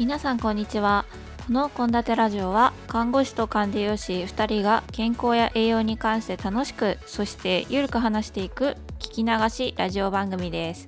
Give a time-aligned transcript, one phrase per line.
[0.00, 1.04] 皆さんこんにちは。
[1.46, 10.86] この献立ラジオは看護師と管理栄養士2人が健康や栄養に関して楽しくそしてゆるく話していく聞き流しラジオ番組です。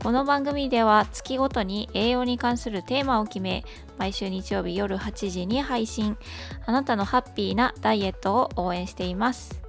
[0.00, 3.64] この番組では月ごとに栄養に関するテーマを決め
[3.98, 6.16] 毎週日曜日夜8時に配信。
[6.64, 9.60] あなたのハッピーなダイエットを応援しています。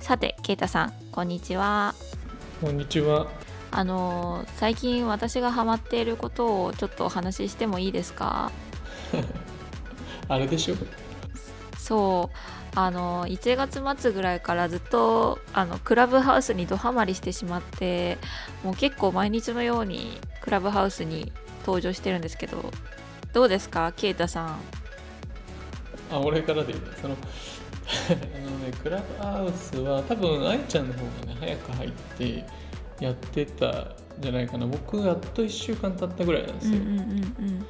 [0.00, 1.94] さてケイタさんこんにちは。
[2.62, 3.26] こんにちは。
[3.76, 8.52] あの最近私がハマっていることをちょっとお話ししてもいいですか？
[10.28, 10.76] あれでしょ。
[11.76, 12.36] そう。
[12.76, 18.18] あの1月末ぐらいからずっとあのクラブハウスにドハマりしてしまって
[18.64, 22.72] もう結構毎日のようにクラブハウスに登場してるんですけど
[23.32, 23.92] どうですか？
[23.96, 24.58] ケイタさん。
[26.12, 27.16] あ俺からでいいその
[28.10, 32.44] あのねクラブハウスは多分愛ちゃんの方がね早く入って
[33.00, 34.66] やってたんじゃないかな。
[34.66, 37.66] 僕やっと1週間経ったぐらいなんですよ、うんうんうんうん。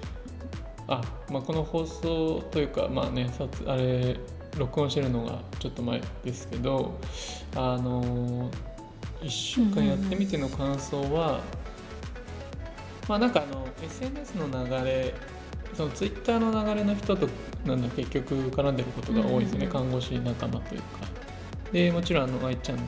[0.89, 4.17] あ、まあ、この放送というかまあね撮あれ
[4.59, 6.99] 録音してるのがちょっと前ですけど
[7.57, 8.51] あの
[9.23, 11.41] 1週間やってみての感想は、
[13.09, 15.15] まあなんかあの SNS の流れ
[15.73, 17.29] そのツイッターの流れの人と
[17.65, 20.87] なんだ結局絡んでることが多いですね、看護師仲間というか。
[21.73, 22.79] でもちろんあの愛ちゃん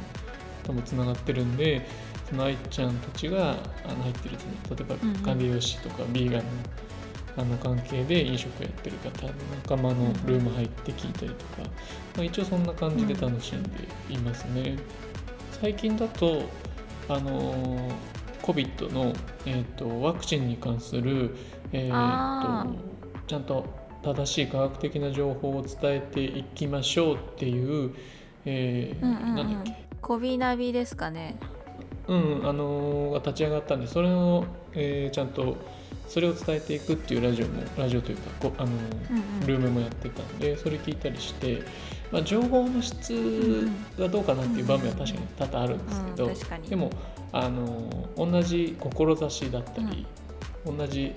[0.63, 3.51] ともつながってるんでその愛ちゃんたちが
[3.85, 4.37] あの入ってる
[4.71, 6.47] 例えば管理栄養士とかビーガンの
[7.39, 11.69] あの関係で飲食やってる方の仲間のルーム入って聞いたりとか、
[12.17, 13.71] まあ、一応そんな感じで楽しんで
[14.09, 14.79] いますね。
[15.61, 16.45] 最近だと
[17.11, 17.91] あの
[18.41, 19.13] COVID の、
[19.45, 21.37] えー、とワクチンに関する、
[21.73, 22.75] えーあと
[23.27, 23.67] ちゃんと
[24.03, 27.93] 正しい科学的な情報を伝えていきましょうっていう、
[28.47, 29.35] えーうんうんうん。
[29.35, 29.87] なんだっけ？
[30.01, 31.37] コビナビですかね
[32.09, 35.57] うん、あのーが立ち上がったんでそれを、えーちゃんと
[36.09, 38.71] それを伝えていくっていうラジオもラジオというかこあのー
[39.11, 39.47] うんうん。
[39.47, 41.63] ルームもやってたんでそれ聞いたりして、
[42.13, 43.69] まあ、情報の質
[43.99, 46.69] がどうかなっていう場面は確かに多々あるんですけど、うん確かに。
[46.69, 46.91] でも
[47.33, 50.07] あのー同じ志だったり、
[50.65, 51.13] 同じ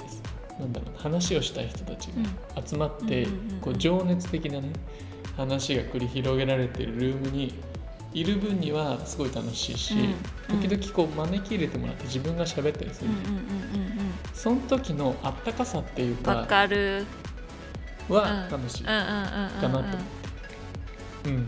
[0.59, 3.61] なんだろうな話をしたい人たちが集まって、うんうんうんうん。
[3.61, 4.73] こう情熱的なね
[5.38, 7.53] 話が繰り広げられているルームに
[8.13, 10.15] いる分にはすごい楽しいし、うん
[10.49, 13.23] 時々こう招き入れてもらって自分が喋ったりする、うんうん。
[13.23, 17.05] うんうんうんその時のあったかさっていううんわかかる。
[18.09, 19.61] は楽しいうんうんうんうんうん。
[19.61, 19.77] かなと。
[19.77, 19.91] 思っ
[21.23, 21.47] て、うん、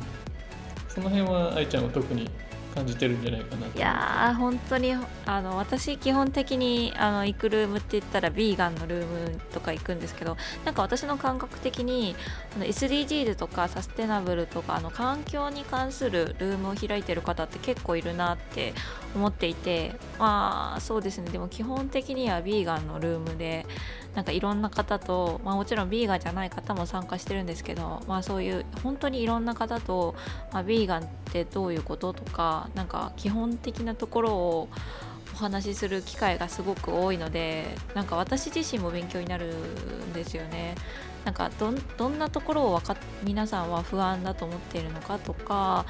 [0.88, 2.29] その辺は愛ちゃんは特に
[2.74, 4.94] 感じてるんじゃないかないやー本当に
[5.26, 12.16] あの私基本的にあの行くルームって言ったらビーガンのルームとか行くんですけどなんか私の感覚的に
[12.56, 18.74] あの SDGs とかサステナブルとかあの環境に関するルームを開いてる方って結構いるなって
[19.16, 23.66] 思っていてまあそうですねでも基本的にはビーガンのルームで
[24.16, 30.16] なんかいろんな方と、まあ、もちろんビーガンじゃない方も参加してるんですけど、まあ、そういう本当にいろんな方と、
[30.51, 34.69] まあ、ビーガンってどういうこととかなんか基本的なところを
[35.33, 40.75] お話しする機会がすごく多いのでなんか私自身も勉強になるんですよね。
[41.23, 42.81] なんかどんなところを
[43.23, 45.85] 皆さんは不安だと思っているのかとか、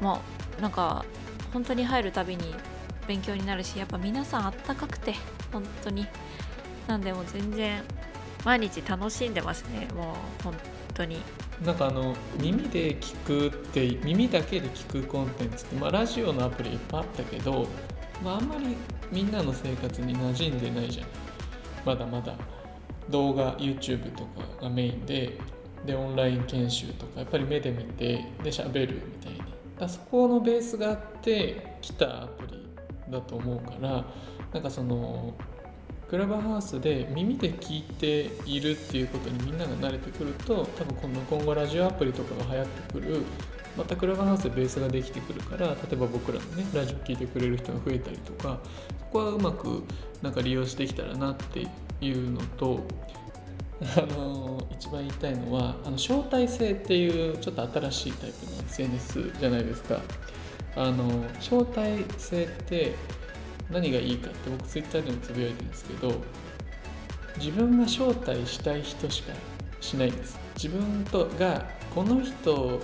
[0.00, 0.20] ま
[0.58, 1.06] あ、なんか
[1.54, 2.52] 本当に入るたびに
[3.06, 5.14] 勉強になるしやっぱ皆さんあったかくて
[5.52, 6.06] 本当に。
[6.88, 7.82] なんでも全然
[8.44, 9.88] 毎日楽しんでますね。
[9.94, 10.54] もう本
[10.92, 11.18] 当に。
[11.64, 17.68] なんかあの耳で聞くって耳だけで聞くコンテンツって、まあ、ラジオのアプリいっぱいあったけど、
[18.22, 18.76] まあ、んまり
[19.10, 21.06] みんなの生活に馴染んでないじゃん。
[21.86, 22.34] まだまだ。
[23.10, 25.38] 動画 YouTube とかがメインで
[25.86, 29.53] でオンライン研修とかやっぱり目で見てで喋るみたいに。
[29.78, 32.68] だそこのベースがあって来たアプリ
[33.10, 34.04] だと思うから
[34.52, 35.34] なんかその
[36.08, 43.22] クラブハウスで耳で聞いているっていうことにみんなが慣れてくると多分今後今後ラジオアプリとかが流行ってくる
[43.76, 48.60] またクラブハウスでベースができてくるから例えば僕らのねラジオ聞いてくれる人が増えたりとか
[49.00, 49.82] そこはうまく
[50.22, 51.66] なんか利用してきたらなって
[52.00, 52.86] いうのと
[53.82, 60.00] あの一番言いたいのはあの招待制っていうちょっと新しいタイプの SNS じゃないですか。
[60.76, 61.04] あの
[61.38, 62.94] 招待制って
[63.70, 66.12] 何がいいかって僕ツイッターでもつぶやいてるんですけど
[67.38, 69.32] 自分が招待したい人しか
[69.80, 70.38] しないんです。
[70.56, 72.80] 自分とがこの人を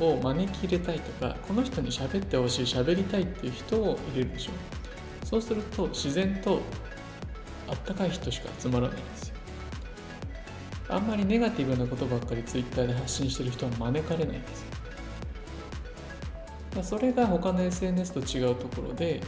[0.00, 4.52] を招き入れたいとかこの人に喋ってほしい喋りたいっていう人を入れるでしょ。
[4.52, 6.60] うそうすると自然と
[7.68, 9.39] あったかい人しか集まらないんですよ。
[10.90, 14.64] あんまりネガティブなことばっかりツイッターで発信してる人は招かれないんです。
[16.76, 19.20] よそれが他の SNS と違うところで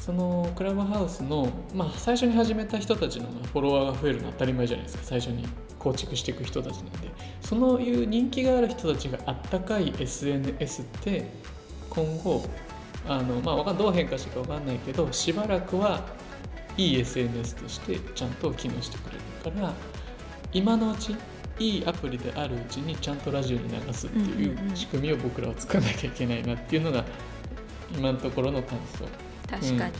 [0.00, 5.04] そのクラブハウスの、まあ、最初に始めた人たちのフォロワーが増えるのは当たり前じゃないですか。
[5.04, 5.46] 最初に
[5.78, 7.10] 構築していく人たちなんで。
[7.40, 11.30] そのいう人気がある人たちがあったかい SNS って
[11.88, 12.44] 今後
[13.06, 16.04] あの、まあ、どう変化していくか分かんないけどしばらくは
[16.76, 19.74] いい SNS としてちゃんと機能してくれるから
[20.52, 21.16] 今のうち
[21.58, 24.76] いいアプリであるうちにちゃんとラジオに流すっていうんうんううん。
[24.76, 27.04] 仕組みを僕らは作らなきゃいけないなっていうのが
[27.96, 29.06] 今のところの感想。
[29.48, 29.92] 確かに、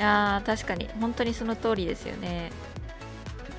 [0.00, 0.88] あー確かに。
[1.00, 2.50] 本当にその通りですよね。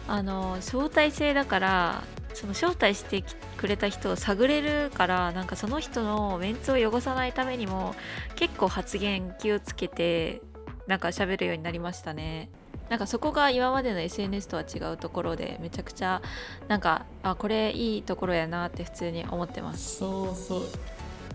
[0.07, 7.95] あの招待制だからその招待してきくれた人を探れるからなんかその人のメンツを汚さないためにも
[8.35, 10.41] 結構発言気をつけて
[10.85, 12.49] なんか喋るようになりましたね
[12.89, 16.21] なんかそこが今までの SNS とは違うところでめちゃくちゃ
[16.67, 19.97] なんかあこれいいところやなって普通に思ってます。
[19.97, 20.61] そうそう。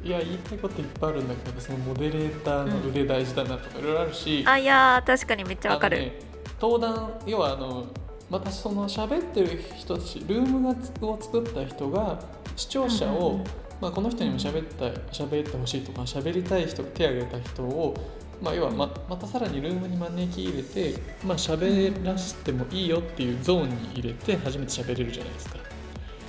[0.02, 6.12] いや言いたいこといっぱいあるんだけどそのモデレーターの腕大事だなとかいろいろあるし、あいやー確かにめっちゃわかる、ね
[6.60, 7.86] 登壇要はあの
[8.28, 12.22] またその喋ってる人たちルームがつを作った人が
[12.54, 13.46] 視聴者を、うんうんうん。
[13.80, 17.94] まあ、この人にも喋った喋ってほしいとか喋りたい人手挙げた人を、
[18.40, 20.94] まあ、要はままたさらにルームに招き入れて、
[21.24, 25.58] まあ喋らせてもいいよっていうゾーンに入れて初めて喋れるじゃないですか。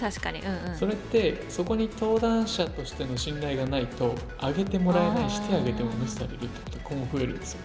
[0.01, 7.59] 確かにうんうんそれってそこに登壇者としての信頼がないと上げてもらえないしあー手挙げても無視されるってことが今後増えるんですよ。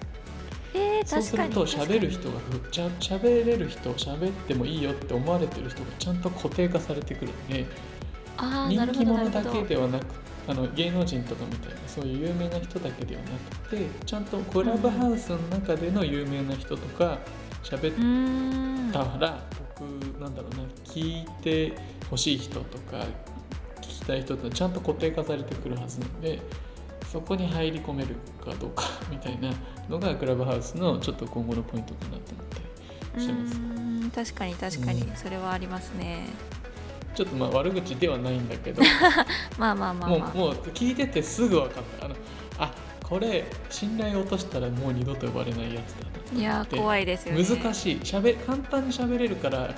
[0.75, 7.65] えー、そうすると喋る人がふちゃ喋れる人喋ってもいいよって思われてる人がちゃんと固定化されてくるんで
[8.69, 10.05] 人気者だけではなく
[10.49, 13.29] あの芸能人とかみたいなそういう有名な人だけではな
[13.69, 17.19] くてちゃんとクラブハウスの中での有名な人とか
[17.63, 19.45] 喋ったら
[19.79, 21.73] 僕なんだろうな聞いて
[22.09, 23.05] ほしい人とか
[23.81, 26.41] 聞きたい人ってちゃんと固定化されてくるはずなんで
[27.11, 28.15] そこに入り込める
[28.45, 29.51] かどうかみたいな
[29.89, 32.59] のがクラブハウスのちょっと今後のポイントかなと思った
[33.17, 33.77] りしてます。
[34.15, 35.17] 確かに確かに、うん。
[35.17, 36.29] それはありますね
[37.17, 38.83] ちょっとまあ悪口ではないんだけど。
[39.59, 40.19] まあまあまあまあ。
[40.19, 42.15] もうもう聞いててすぐ分かったあの
[42.59, 42.71] あ
[43.03, 46.41] これ信頼を落としたらもう二度と呼ばれないやつだな。
[46.41, 47.43] いやー怖いですよね。
[47.43, 48.01] 難しい。
[48.05, 49.71] しゃべ簡単に喋れるから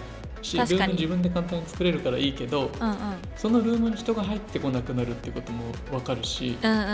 [0.43, 0.93] しル確かに。
[0.93, 2.97] ーム自分で簡単に作れるからいいけどうんうん。
[3.37, 6.87] そのルームに人が入ってこなくなるってことも分かるしうんうんうん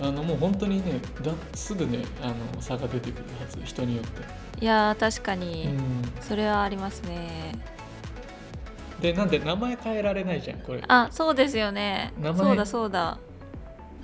[0.00, 0.08] うん。
[0.08, 3.58] あのもう本当にねだすぐねあの差が出てくるはず。
[3.64, 4.64] 人によって。
[4.64, 6.22] いやー確かに、うん。
[6.22, 7.52] それはありますね
[9.00, 10.82] でなんで名前変えられないじゃんこれ。
[10.88, 12.12] あそうですよね。
[12.20, 12.42] 名前。
[12.46, 13.18] そうだそうだ。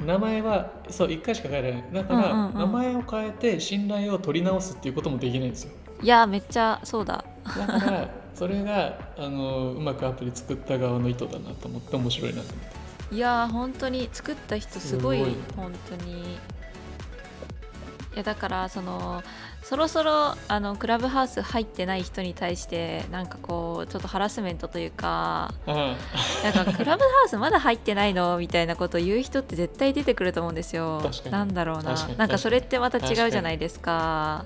[0.05, 1.85] 名前はそう1回しか変えられない。
[1.93, 2.59] だから、うんうんうん。
[2.59, 5.73] 名前を変えて信頼を取り直すっていうこともできないんですよ。
[6.03, 7.25] いやーめっちゃそうだ。
[7.45, 12.67] だからそれがあのうまくアプリ作った側の意図だなと思って面白いなと思っ
[13.11, 13.15] て。
[13.15, 15.37] いやー本当に作った人すごいすごい。
[15.57, 16.23] 本当に。
[16.23, 19.23] いやだからその
[19.65, 25.97] そろそろあのクラブハウス入ってない人に対してなんかこうちょっとハラスメントというかあ
[26.45, 31.03] なんかクラブハウスまだ入ってないのみたいなことを言う人って絶対出てくると思うんですよ。
[31.31, 31.95] なんだろうな。
[32.19, 34.45] なんかそれってまた違うじゃないですか。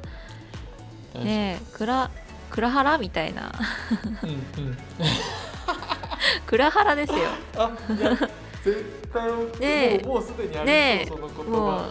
[1.14, 2.10] あねえクラ
[2.50, 3.52] クラハラみたいな。
[4.22, 4.32] うんう
[4.68, 4.76] ん。
[6.46, 7.18] クラハラですよ。
[8.64, 9.26] 絶対
[9.58, 10.02] ねえ。
[10.06, 10.64] もうもうすでにあ
[11.00, 11.90] りそう、その言も葉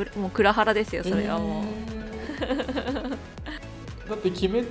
[0.00, 2.01] うくもうクラハラですよそれはもう、えー
[4.08, 4.66] だって「鬼滅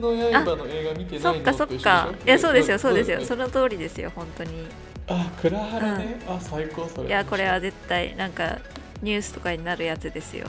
[0.00, 0.14] の
[0.44, 2.12] 刃」の映画見てないのそっかそっか。
[2.26, 3.18] いやそうですよそうですよ。
[3.18, 4.66] ねその通りですよ本当に。
[5.08, 7.08] あクラハラね、あ最高それ。
[7.08, 8.58] いやこれは絶対なんか
[9.02, 10.46] ニュースとかになるやつですよ。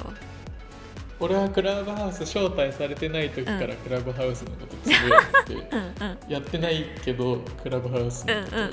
[1.19, 8.71] 俺はクラブハウス招待されてない時からクラブハウスのことつぶやいて やってないけどクラブハウスのこと、うんうん。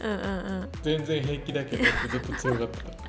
[0.00, 0.68] うんうんうん。
[0.82, 3.07] 全然平気だけどってずっと強がってた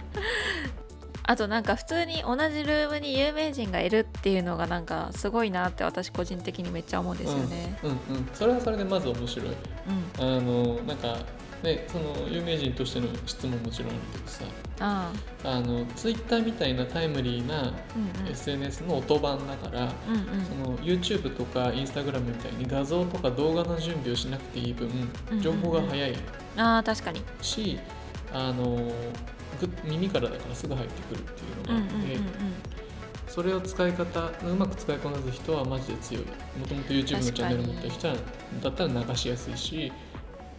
[1.29, 7.77] あとなんか普通に同じルームに有名人がいるっていうのがなんかすごいなって私個人的にめっちゃ思うんですよね。
[7.83, 9.47] うんうんうん、それはそれでまず面白い。
[9.47, 11.19] うん、あのなんか
[11.61, 14.43] ねその有名人としての質問もちろんあるけどさ。
[14.79, 15.11] あ
[15.43, 15.59] あ。
[15.61, 17.73] のツイッターみたいなタイムリーな
[18.27, 20.45] SNS の音版だから、うんうん。
[20.45, 24.89] その YouTube とか Instagram みたいに画像とか動画の準備をしなくていい分
[25.31, 26.15] うん情報が早い
[26.57, 27.21] ああ確かに。
[27.43, 27.77] し、
[28.33, 28.91] あのぐ
[29.85, 32.23] 耳からだからすぐ入ってくるっていううんうんのがあって、うん
[33.29, 36.23] それを使い方うまく使いこなす人はマジで強い。
[36.23, 38.15] もともと YouTube のチャンネル持ってる人は
[38.63, 39.93] だったら流しやすいし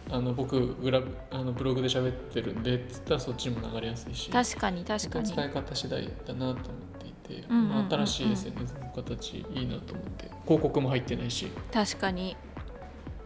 [0.09, 4.27] あの僕グラブあのブログで喋ってるんでっつったらそっちにも流れやすいし。
[4.27, 5.29] うん、確かに確かに。
[5.29, 6.55] 使い方次第だなと思っ
[6.99, 7.69] ていて、うんうんうんうん。
[7.69, 10.31] まあ新しい SNS の形いいなと思って。
[10.45, 12.37] 広告も入ってないし、確かに。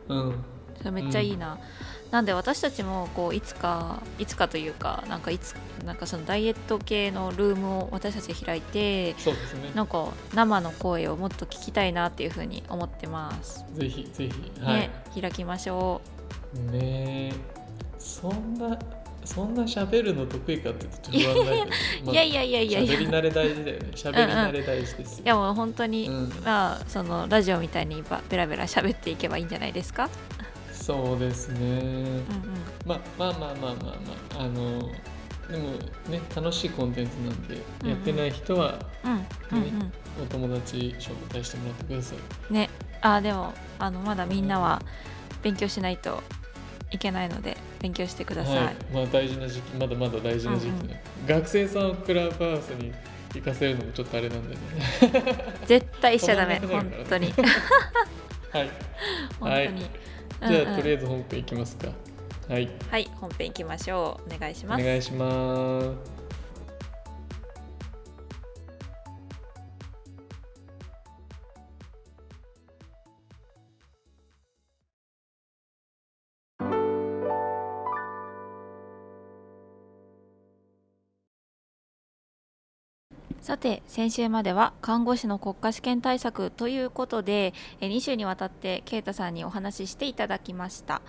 [0.08, 0.44] うん、
[0.78, 1.58] それめっちゃいいな、
[2.16, 5.54] なんで私たちもこういつかいつかというかなんかいつ
[5.86, 9.72] なんかそのダイエット系のルームを私たちで開いてそうですね。
[9.76, 14.62] なんか生の声をもっと聞きたいなっていうふうに思ってます、ぜひぜひ。
[14.62, 14.80] はい。
[14.80, 16.00] ね開きましょ
[16.72, 17.34] ねえ。
[18.00, 18.80] そんな
[19.26, 21.68] そんな喋るの得意かって言うと不安だ
[22.00, 22.12] けど。
[22.14, 22.94] いやいやいやいやいや。
[22.94, 23.90] 喋り慣れ大事だよね。
[23.94, 26.30] 喋り慣れ大事ですよ、いやもう本当に、うん。
[26.46, 30.10] まあそのラジオみたいにばベラベラ喋っていけばいいんじゃないですか、
[30.86, 32.24] そうですね、うんうん、
[32.86, 34.80] まあまあまあまあまあまああの
[35.50, 35.72] でも
[36.10, 37.90] ね楽しいコンテンツなんで、うんうん。
[37.90, 42.18] やってない人はうんうんお友達招待してもらってください。
[42.50, 42.70] うんね。
[43.02, 44.80] あでもあのまだみんなは
[45.42, 46.22] 勉強しないと
[46.92, 51.40] いけないので勉強してください、はい、まあ大事な時期まだまだ大事な時期ね、うんうん。
[51.40, 52.94] 学生さんをクラブハウスに
[53.34, 54.62] 行かせるのもちょっとあれなんでね。
[55.66, 57.34] 絶対しちゃダメ 本当に。
[58.52, 58.70] はい。
[59.40, 59.68] 本当に、はい。
[59.68, 59.76] うん
[60.48, 61.90] じゃあ、うんとりあえず本編いきますか。
[62.48, 62.70] はい。
[62.90, 64.36] はい本編いきましょう。
[64.36, 64.82] お願いします。
[64.82, 66.15] お願いします
[83.46, 91.04] さて先週までは看護師の国家試験対策ということで2週にわたって啓太さんにお話ししていただきました。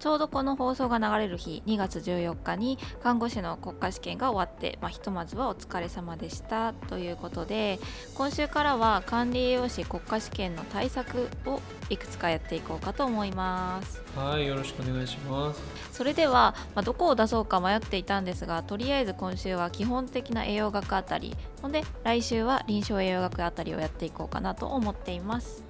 [0.00, 7.78] ちょうどこの放送が流れる日2月14日に看護師の国家試験が終わって、まあ、ひとまずはお疲れ様でしたということで
[8.14, 14.02] 今週からは管理栄養士国家試験の対策をいくつかやっていこうかと思います。
[14.16, 15.60] はいよろしくお願いします。
[15.92, 25.69] それでは、まあ、どこを出そうか迷っていたんですがとりあえず今週は基本的な栄養学あたりほんで来週は臨床栄養学あたりをやっていこうかなと思っています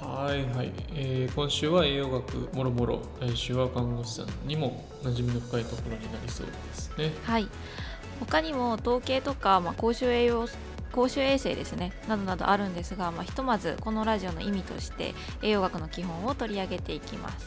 [0.00, 3.00] はいはい、えー今週は栄養学もろもろ。
[3.18, 7.12] 来週は看護師さんにも馴染みの深いところになりそうですね。
[7.24, 7.48] はい。
[8.20, 10.48] 他にも統計とか、まあ、公衆栄養
[10.92, 11.92] 公衆衛生ですね。
[12.08, 17.46] などなどあるんですが、まあ、ひとまずこのラジオの意味として栄養学の基本を取り上げていきます。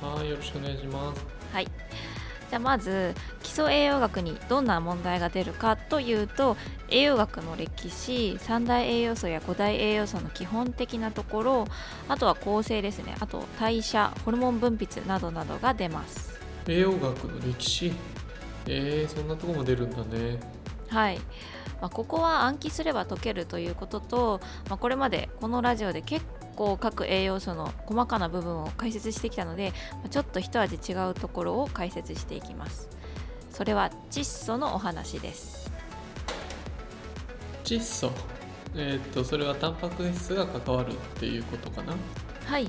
[0.00, 1.26] はいよろしくお願いします。
[1.52, 1.66] はい。
[1.66, 6.56] じゃあまず基礎栄養学にどんな問題が出るかというと
[6.88, 11.64] 栄養学の歴史三大栄養素や五大栄養素の基本的なところ
[12.08, 13.14] あとは構成ですね。
[13.20, 16.38] あと代謝ホルモン分泌などなどが出ます。
[16.66, 17.92] 栄養学の歴史？
[18.66, 20.40] えー、そんなとこも出るんだね。
[20.88, 21.18] はい、
[21.80, 26.24] まあ、ここは暗記すれば解けるということと、まあ、これまでこのラジオで結
[26.56, 32.88] 構各栄養素の細かな部分を解説してきたのでまあちょっと一味違うところを解説していきます
[33.54, 35.70] それは窒素のお話です。
[37.62, 38.10] 窒素。
[38.74, 41.94] えーっとそれはタンパク質が関わるっていうことかな？
[42.46, 42.68] はい。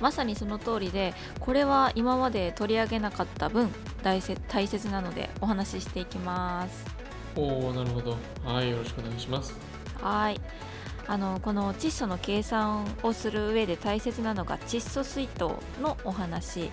[0.00, 3.70] まさにその通りでこれは今まで取り上げなかった分
[4.02, 6.86] 大切大切なのでお話ししていきます。
[7.36, 8.16] おおなるほど。
[8.44, 9.54] はいよろしくお願いします。
[10.00, 10.40] はい。
[11.06, 15.48] あのこの窒素の計算をする上で大切なのが窒素水筒
[15.82, 16.70] のお話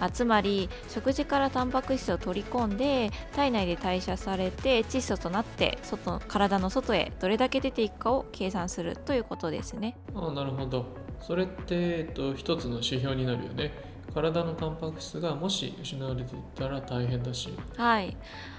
[0.00, 9.96] あつまり食事からタンパク質を取り込んで体内で代謝されて窒素となって外体の外へどれだけ出ていくかを計算するということですね。
[10.14, 10.86] ああなるほど。
[11.20, 13.72] それって、えっと、一つの指標になるよね。
[14.14, 17.50] 体のタンパク質がもし失われていたら大変だし。
[17.76, 18.16] はい。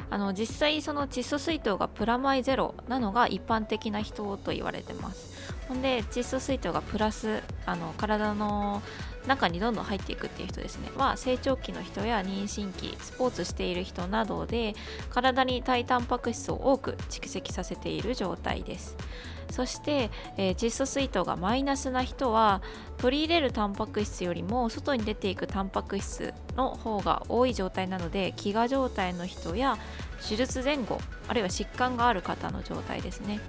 [0.10, 5.52] あの実際その窒素水筒がプラマイゼロなのが一般的な人と言われてます。
[5.68, 8.82] ほんで窒素水筒がプラスあの体の
[9.28, 10.90] 中にどんどん入っていくっていう人ですね。
[10.98, 14.76] は成長期の人や妊娠期スポーツしている人などで
[15.10, 18.96] 体に体タンパク質を多く蓄積させている状態です。
[19.50, 22.62] そして、えー窒素水筒がマイナスな人は
[22.98, 29.78] 取り入れるタンパク質よりも外に出ていくタンパク質の方が多い状態なので飢餓状態の人や
[30.28, 33.40] 手術前後あるいは疾患がある方の状態ですね、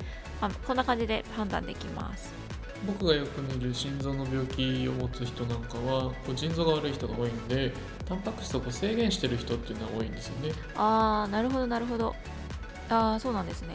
[0.40, 2.47] まあ、こんな感じで判断できます。
[2.86, 7.72] 僕がよく見る心臓の病気を持つ人なんかはこう腎臓が悪い人が多いんで
[8.06, 10.52] タンパク質をこう制限してる人っていうのは多いんですよね。
[10.76, 12.14] あーなるほどなるほど。
[12.88, 13.74] あーそうなんですね。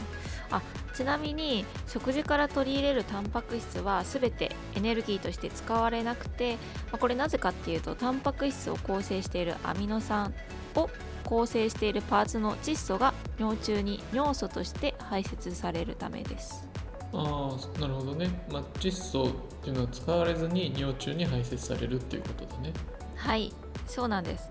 [0.49, 0.61] あ
[0.93, 6.57] ちなみに食事から取り入れるタンパク質は全てエネルギーとして使われなくて、
[6.91, 10.33] まあこれなぜかっていうとタンパク質を構成しているアミノ酸
[10.75, 10.89] を
[11.25, 16.72] 構成しているパーツの窒素が尿中に尿素として排泄されるためです。
[17.13, 19.29] ああなるほどね、まあ、窒素っ
[19.63, 22.73] ていうのは使われずに尿中に排泄されるっていうことだね。
[23.15, 23.53] はい
[23.87, 24.49] そうなんです、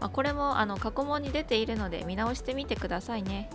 [0.00, 3.50] まあ、これもあの過去問に出ているので見直してみてくださいね。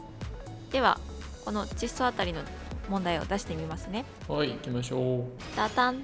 [0.71, 0.99] では
[1.45, 2.41] この窒素あたりの
[2.89, 4.05] 問題を出してみますね。
[4.27, 5.23] はい行きましょう。
[5.55, 6.03] ダタン。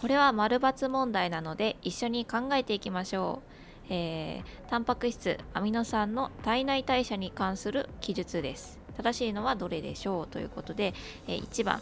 [0.00, 3.42] これは丸×問題なので一緒に考えていきましょ
[3.90, 10.94] う、えー、タンパク質アミノ酸の体内代謝に関する記述です正しいのはどれでしょうということで、
[11.26, 11.80] え、1番。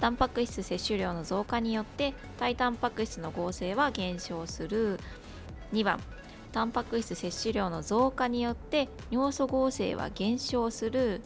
[0.00, 4.98] タンパク質摂取量の増加によって体タンパク質の合成は減少する。
[5.72, 6.00] 2番。
[6.52, 11.20] タンパク質摂取量の増加によって尿素合成は減少する。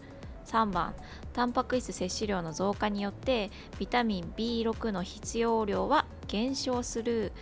[0.46, 0.94] 3番。
[1.32, 7.32] タンパク質摂取量の増加によってビタミン B6 の必要量は減少する。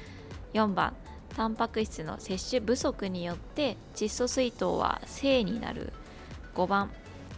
[0.53, 0.95] 4番。
[1.35, 5.95] タンパク質の摂取不足によって窒素水筒は正になる。
[6.55, 6.91] 5番。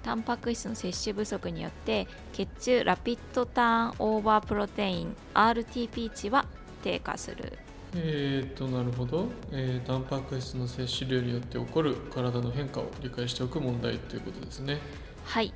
[0.04, 6.44] タンパク質の摂取不足によって血中ラピッドターンオーバープロテイン RTP 値は
[6.82, 7.58] 低下する。
[7.96, 14.78] えー、となるほど、えー、タンパク質の摂取量によって起こる体の変化を理解しておく問題ということですね。
[15.24, 15.54] はい。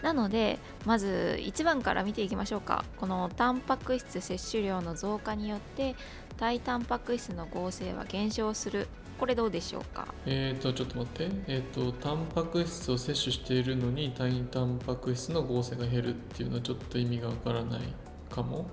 [0.00, 2.84] なのでまず1番から見ていきましょうか。
[2.96, 5.94] このタンパク質摂取量の増加によって
[6.38, 8.88] 体タンパク質の合成は減少する
[9.22, 10.12] これどうでしょうか？
[10.26, 11.32] えーとちょっと待って。
[11.46, 17.82] えっ、ー、とタンパク質を摂取しているのに体タンパク質の合成が減るっていうのはちょっと意味がわからない
[18.28, 18.66] かも。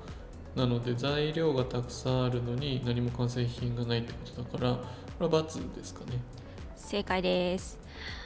[0.55, 4.83] なので材料がたくさんあるのに何も完成品がないってことだからこ
[5.19, 6.19] れは×ですかね。
[6.75, 7.79] 正解です。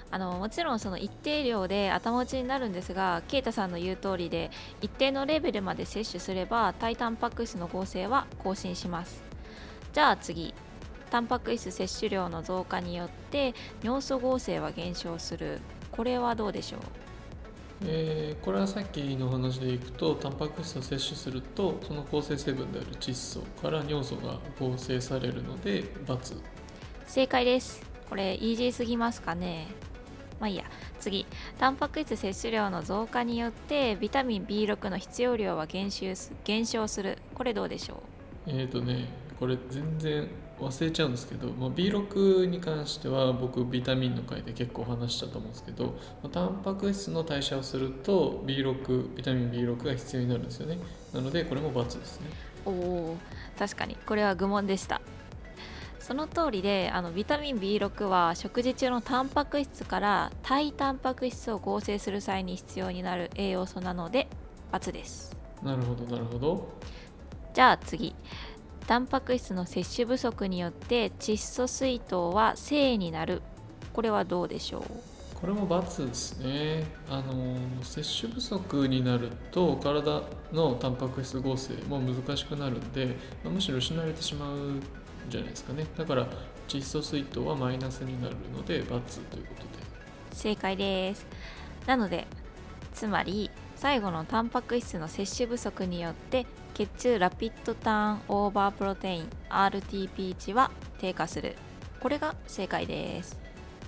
[0.09, 4.49] あのもちろんその一定量で頭打ちになるんですが啓太さんの言う通りで
[4.79, 9.21] 一定のレベルまで摂取すれば体タンパク質の合成は更新します。
[9.91, 10.53] じゃあ次
[11.13, 13.53] タンパク質摂取量の増加によって
[13.83, 15.59] 尿素合成は減少する。
[15.91, 16.79] これはどうでしょう？
[17.85, 26.41] えー、これはさっきの話でいくとタンパク質を摂取するとその構成成分である窒素から尿素が合成されるので×
[27.05, 27.83] 正解です。
[28.09, 29.67] これイージーすぎますかね？
[30.39, 30.63] まあいいや。
[30.99, 31.27] 次。
[31.59, 37.19] タンパク質摂取量の増加によってビタミン B6 の必要量は減少す減少する。
[37.35, 38.01] これどうでしょ
[38.47, 38.49] う？
[38.49, 40.27] えっ、ー、とねこれ全然
[40.59, 45.91] 忘れちゃうんですけど、まあ、B6 に関しては僕ビタミンの回で結構話したと思うんですけど、ま
[46.25, 50.77] あ、タンパク質の代謝をすると B6 ビタミン B6 が必要になるんですよね。
[51.13, 52.27] なのでこれも×ですね。
[52.65, 53.17] おお
[53.57, 53.95] 確かに。
[54.05, 55.01] これは愚問でした。
[55.99, 64.27] その通りであのビタミン B6 は食事中のタンパク質から体タンパク質を合成する際に必要になる栄養素なので
[64.71, 65.35] ×です。
[65.61, 66.67] なるほどなるほど。
[67.53, 68.15] じゃあ次
[68.87, 73.41] タンパク質の摂取不足によって窒素水筒は正になる。
[73.93, 74.83] これはどうでしょう？
[75.35, 76.85] これも×ですね。
[77.09, 84.83] あの摂取不足になると体のタンパク質合成も難しくなるんで、まむしろ失われてしまうん
[85.29, 85.85] じゃないですかね。
[85.97, 86.27] だから
[86.67, 89.69] 窒素水筒はマイナスになるので×ということで。
[90.31, 91.25] 正解です。
[91.85, 92.25] なので
[92.93, 93.49] つまり
[93.83, 101.57] 最後のタンパク質の摂取不足によって血中ラピッドターンオーバープロテイン RTP 値は低下する。
[101.99, 103.37] これが正解です。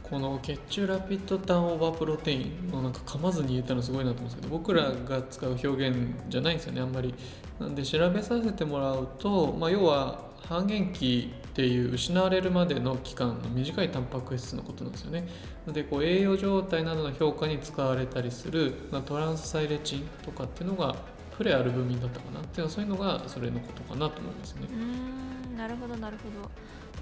[0.03, 5.95] この血中ラピッドターンオーバープロテインのなんか噛まずに言えたのすごいなと思うんですけど僕らが使う表現
[6.27, 7.15] じゃないんですよねあんまり。
[7.57, 15.25] なんで調べさせてもらうと、まあ、要は半減期っていう失われるまでの期間の短いタンパク質のことなんですよね。
[15.71, 20.93] でこう栄養状態などの評価に使われたりする、まあ、トランスサイレチンとかっていうのが
[21.37, 24.67] プレアルブミンだったかなっていうのはそういうのがそれのことかなと思いますね。
[24.69, 26.51] うんなるほどなるほど。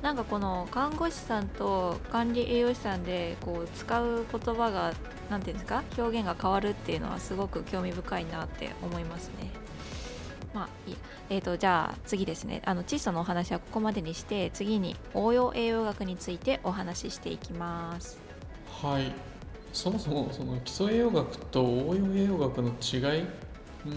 [0.03, 4.93] なんかこの看護師さんと管理栄養士さんでこう使う言葉が
[5.31, 5.81] 何て言うんですか？
[5.97, 9.49] 表現が変わるっていうのはすごく興味深いなって思いますね。
[10.53, 10.97] まあいい
[11.29, 12.61] えーと、じゃあ次ですね。
[12.65, 18.19] あの窒素のお話はここまでにして次に応用栄養学についてお話ししていきます。
[18.81, 19.11] はい。
[19.71, 23.23] そもそもその基礎栄養学と応用栄養学の違い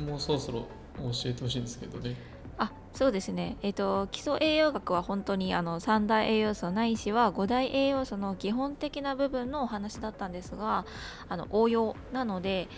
[0.08, 0.66] もうそろそろ
[0.98, 2.16] 教えてほしいんですけどね。
[2.58, 10.86] あそうですね、えーと、基礎栄養学は本当にあの3大栄養素ないしは5大栄養素の基本的な部分のお話だったんですが
[11.28, 12.68] あの応用なので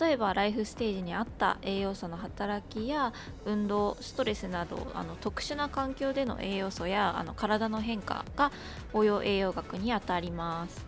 [0.00, 3.12] 例えばライフステージに合った栄養素の働きや
[3.46, 8.52] 運動ストレスなどあの特殊な環境での栄養素やあの体の変化が
[8.92, 10.86] 応用栄養学にあたります。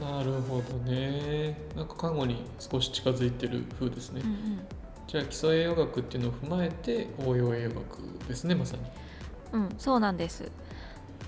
[0.00, 1.58] なるほどね。
[1.76, 4.60] なんか看護に少し近づいてる風ですね、うんうん。
[5.06, 8.82] じゃあ基礎栄養学っていうのを踏まえて応用栄養学ですねまさに。
[9.52, 10.50] うんそうなんです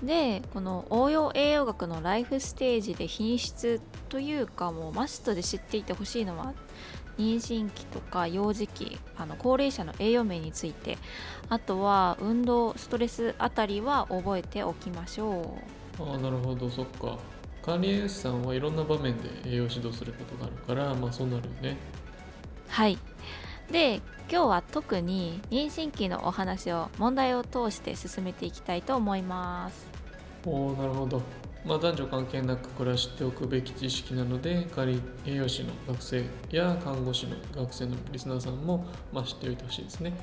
[0.03, 6.53] でこの応用栄養学のライフステージで品質というかもうマストで知っていてほしいのは
[7.17, 10.97] 妊娠期とか幼児期あの高齢者の栄養面について
[11.49, 15.57] あとは運動ストレスあたりは覚えておきましょ
[15.99, 16.03] う。
[16.03, 16.69] ああなるほど。
[16.69, 17.17] そっか。
[17.65, 21.77] 管理栄養士さんはいろんな場面で栄養指導することがあるからまあそうなるよね。
[22.67, 22.97] はい
[23.71, 29.87] で今日は特に妊娠期のお話を問題を通して進めていきたいと思います。
[30.45, 31.21] おおなるほど。
[31.65, 40.13] まあ、男女関係なくこれは知っておくべき知識なので仮栄養士の学生や看護師の学生のリスナーさんも、まあ、知っておいてほしいですね。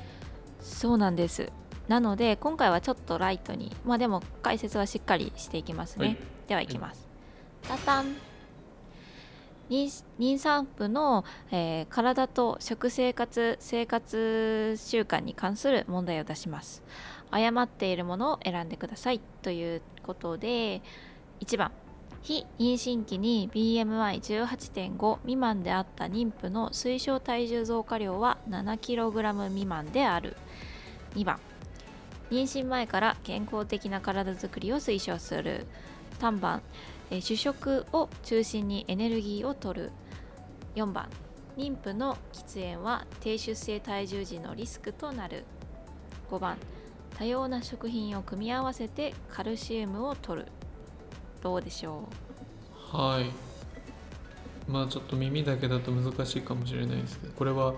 [0.61, 1.51] そうなんです。
[1.89, 3.75] なので今回はちょっとライトに。
[3.83, 7.07] まあでも解説はしっかりしていきますね、はい、ではいきます、
[7.67, 8.15] はい、タタン
[9.69, 16.83] 妊産婦の、えー、体と食生活生活習慣に関する問題を出します。
[17.31, 20.83] 誤っているものを選んでくださいということで
[21.41, 21.71] 1番
[22.21, 30.37] 非妊娠期に BMI18.5 未満であった妊婦の推奨体重増加量は 7kg 未満である。
[31.15, 31.39] 2番
[32.31, 35.65] 妊娠前から健康的な体づくりを推奨する。
[36.19, 36.61] 3番
[37.15, 39.91] え主食を中心にエネルギーを摂る。
[40.73, 41.07] 4番。
[41.55, 45.45] 妊婦の喫煙は低出生体重時のリスクとなる。
[46.31, 46.57] 5番。
[47.15, 50.47] 多様な食品を組み合わせてカルシウムを摂る。
[51.43, 52.09] どうでしょ
[52.91, 52.97] う？
[52.97, 53.29] はい。
[54.67, 57.75] まあちょっと耳だけだと難しいかもしれないですけどこれは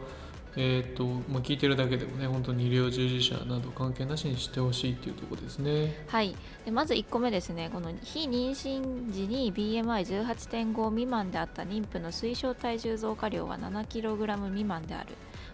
[0.58, 6.06] えーとまあ、聞いてるだけでもね本当に医療従事者など関係なしにしてほしいっていうところですね。
[6.08, 6.36] はい。
[6.64, 7.70] でまず1個目ですね。
[7.74, 15.10] この非妊娠時に BMI18.5 未満であった妊婦の推奨体重増加量は 7kg 未満である。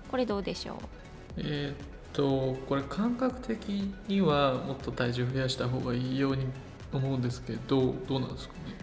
[0.09, 0.73] これどうでしょ
[1.37, 1.41] う？
[1.41, 3.69] えっ、とこれ感覚的
[4.07, 6.45] にはもっと体重増やした方がいいように
[6.93, 8.75] 思うんですけどどうなんですかね？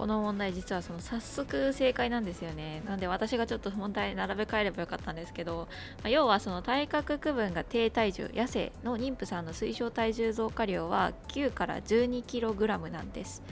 [0.00, 5.68] この問題実はその早速正解なんですよねなんで私がちょっと問題並べ替えればよかったんですけど、
[6.02, 13.42] まあ、要はその体格区分が低体重野生の妊婦さんの推奨体重増加量は9から 12kg なんです、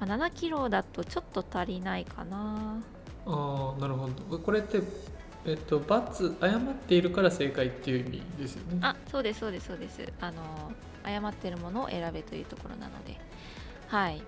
[0.00, 2.82] まあ、7kg だとちょっと足りないかな
[3.26, 4.80] あなるほどこれって
[5.44, 8.78] えっと、×誤っているから正解っていう意味ですよね。
[8.82, 10.02] あそうですそうですそうです。
[10.20, 10.72] あの
[11.04, 13.16] 誤っているものを選べというところなので。
[13.88, 14.20] はい。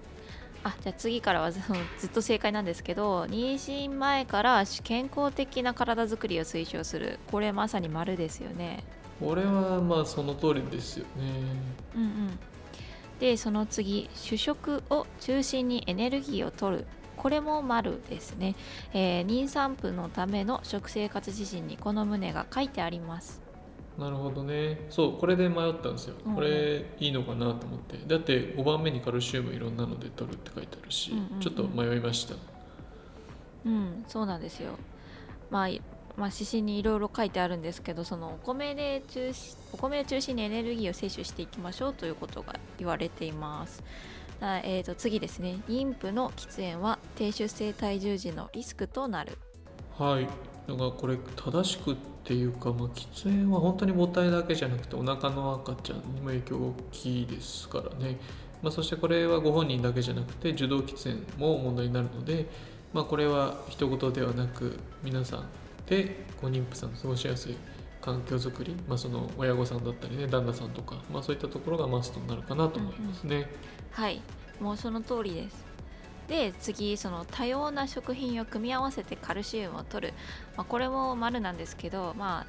[0.63, 7.19] あじゃあ次からはずっと正解なんですけど妊娠前から健康的な体づくりを推奨する。
[7.31, 8.85] これまさに丸ですよね。
[9.21, 11.23] これはまあその通りですよね。
[11.95, 12.39] うんうん。
[13.19, 16.87] でその次主食を中心にエネルギーを取る。
[17.17, 18.55] これも丸ですね、
[18.95, 23.43] えー、妊産婦のための食生活指針にこの旨が書いてあります
[24.01, 24.87] なるほどね。
[24.89, 27.99] そうこれで迷ったんですよ、うん、これいいのかなと思って。
[28.07, 32.35] だって5番目にカルシウムいろんなので取るって書いてあるし、うんうんうん、ちょっと迷いました。
[33.67, 34.73] うんそうなんですよ。
[35.51, 35.69] まあ
[36.17, 39.33] まあ、指針にいろいろ書いてあるんですけどそのお米で中
[39.73, 43.83] お米を中心にエネルギーを摂取していきましょうということが言われています。
[44.41, 45.61] えー、と次ですね。
[45.69, 49.37] 妊婦の喫煙は低出生体重時のリスクとなる。
[49.99, 58.19] はいだからこれ正しくっていうか、まあ、喫煙は本当に母体だけじゃなくてお腹の赤ちゃんにも影響大きいですからね、
[58.63, 62.47] まあ、そしてこれはご本人だけじゃなくて受動喫煙も問題になるので、
[62.93, 65.49] まあ、これは一言ではなく皆さん
[65.87, 67.57] でご妊婦さん過ごしやすい
[68.01, 73.37] 環境づくり、まあ、その親御さんだったりね旦那さんとか、まあ、そういったところがマストになるかなと思いますね。
[73.37, 74.23] うん、はい。
[74.61, 75.70] もうその通りです。
[76.31, 80.15] で次その多様な食品を組み合わせてカルシウムを取る、
[80.57, 82.47] まあ、これも丸なんですけど、ま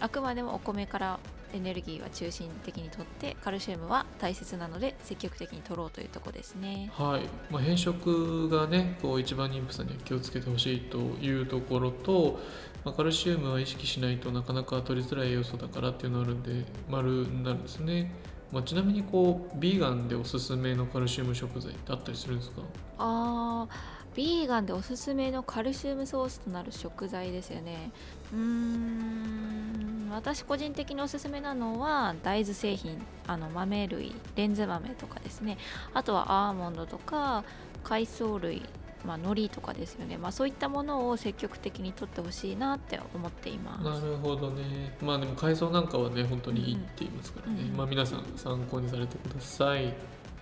[0.00, 1.18] あ、あくまでもお米から
[1.52, 6.90] エネルギーは中心的にとってカルシウムは大切なので積極的に取ろうというとこですね。
[6.94, 12.38] はい、まあ、変色がねこう一番妊婦さんには気をつけてほしいというところと、
[12.84, 18.12] まあ、カルシウムは意識しないとなかなか取りづらい要素だからっていうのがあるんで丸になるんですね。
[18.52, 22.62] まあ、ちなみにこうビーガンでおすすめのカルシウム食材ってあったりするんですか？
[22.98, 23.66] あ
[24.14, 27.90] ビーガンでおすすめのカルシウムソースとなる食材ですよね。
[28.32, 35.58] うーん私個人的におすすめなのは大豆製品あの豆類レンズ豆とかですね。
[35.92, 37.44] あとはアーモンドとか
[37.84, 38.62] 海藻類
[39.06, 43.84] まあ、海苔とかですよね、まあ、そういったものを積極的に取ってほしいなって思っています。
[43.84, 44.96] なるほどね。
[45.00, 49.94] まあでも海藻なんかはね本当にいいって言いますからね、うんうん、まあ皆さん参考にされてください。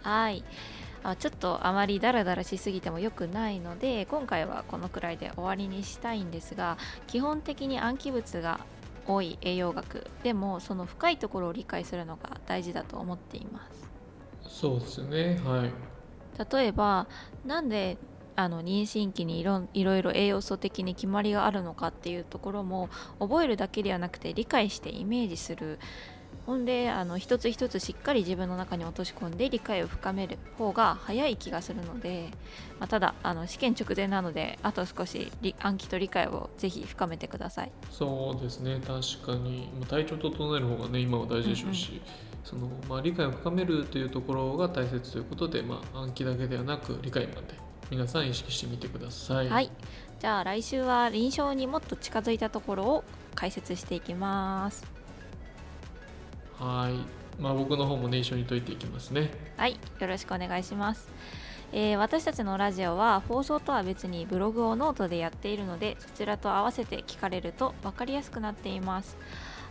[0.03, 0.43] はい。
[1.05, 8.61] あちょっとあまりダラダラしすぎても良くないので今回はこのくらいで終わりにしたいんですが基本的に暗記物が
[9.07, 13.91] 多い栄養学でもその深いところを理解するのが大事だと思っています。
[14.49, 15.41] そうですね。
[15.45, 15.73] はい。
[16.53, 17.07] 例えば
[17.45, 17.99] なんで
[18.37, 25.79] あの妊娠期にいろいろ栄養素的に決まりがあるのかっていうところも覚えるだけではなくて理解してイメージする。
[26.47, 32.29] ほんであの一つ一つしっかり自分の中に落とし込んで理解を深める方が早い気がするので、
[32.79, 37.73] まあ、ただあの試験直前なのであと少し暗記と理解をぜひ深めてください。
[37.91, 38.81] そうですね。
[38.87, 39.71] 確かに。
[39.89, 42.03] 体調整える方がね今は大事でしょうし、うんうん、
[42.45, 49.49] そのまあ、理解を深めるというところが大切ということで、まあ、暗記だけではなく理解まで皆さん意識してみてください。
[49.49, 49.71] はい
[50.21, 54.87] じゃあ来週は臨床にもっと近づいたところを解説していきます。
[56.59, 57.43] はい。
[57.43, 59.31] まあ僕の方もね一緒に解いていきますね。
[59.59, 61.09] はい、よろしくお願いします。
[61.73, 69.17] えー、私たちのラジオは放送とは別にブログをノートでやっているのでそちらと合わせて聞かれると分かりやすくなっています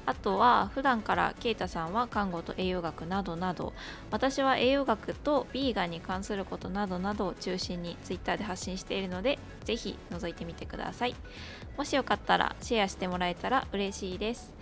[0.05, 3.73] あとは普段からケイタさんは看護と栄養学などなど
[4.11, 11.15] 私は栄養学とビーガンに関することなどなどを中心に Twitter で発信しているのでぜひ覗いてみてください。
[11.77, 14.53] もしよかったらシェアしてもらえたら嬉しいです。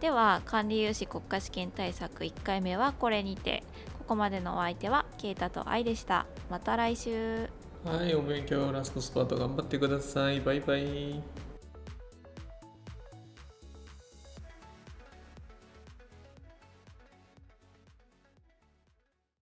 [0.00, 3.64] では管理融資国家試験対策1回目はこれにて
[3.98, 6.26] ここまでのお相手はケイタとアイでした。
[6.50, 7.48] また来週。
[7.84, 10.40] はいお勉強ラストスパート頑張ってください。
[10.40, 11.22] バイバイ。